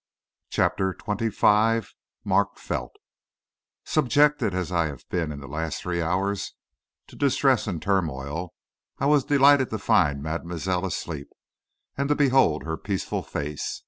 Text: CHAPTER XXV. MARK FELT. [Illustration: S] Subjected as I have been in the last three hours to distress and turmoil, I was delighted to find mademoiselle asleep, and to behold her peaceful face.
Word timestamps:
CHAPTER 0.49 0.95
XXV. 0.95 1.93
MARK 2.23 2.57
FELT. 2.57 2.93
[Illustration: 2.95 3.01
S] 3.85 3.91
Subjected 3.93 4.55
as 4.55 4.71
I 4.71 4.87
have 4.87 5.07
been 5.09 5.31
in 5.31 5.41
the 5.41 5.47
last 5.47 5.79
three 5.83 6.01
hours 6.01 6.55
to 7.05 7.15
distress 7.15 7.67
and 7.67 7.79
turmoil, 7.79 8.55
I 8.97 9.05
was 9.05 9.25
delighted 9.25 9.69
to 9.69 9.77
find 9.77 10.23
mademoiselle 10.23 10.85
asleep, 10.87 11.29
and 11.95 12.09
to 12.09 12.15
behold 12.15 12.63
her 12.63 12.77
peaceful 12.77 13.21
face. 13.21 13.79